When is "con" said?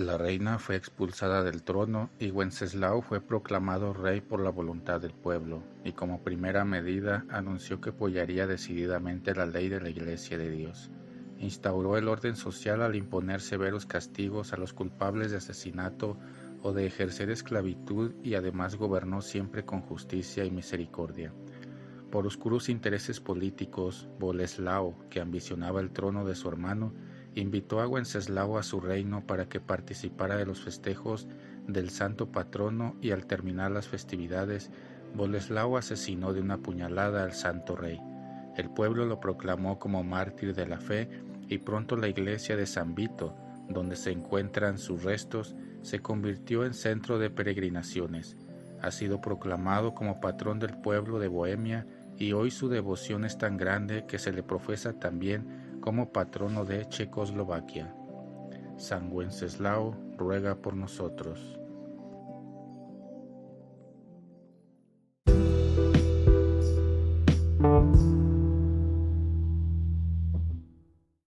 19.66-19.82